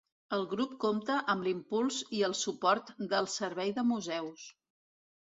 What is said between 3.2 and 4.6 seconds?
Servei de Museus.